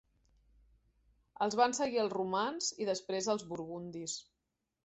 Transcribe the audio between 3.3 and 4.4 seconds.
els burgundis.